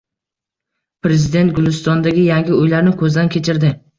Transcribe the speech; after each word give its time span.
Prezident 1.07 1.51
Gulistondagi 1.59 2.25
yangi 2.31 2.57
uylarni 2.63 2.97
ko‘zdan 3.03 3.33
kechirdi 3.37 3.75